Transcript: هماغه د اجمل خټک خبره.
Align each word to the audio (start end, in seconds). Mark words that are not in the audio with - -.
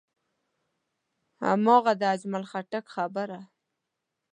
هماغه 1.47 1.93
د 2.01 2.03
اجمل 2.13 2.43
خټک 2.51 2.85
خبره. 2.95 3.39